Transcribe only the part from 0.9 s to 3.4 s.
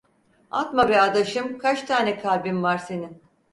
adaşım, kaç tane kalbin var senin?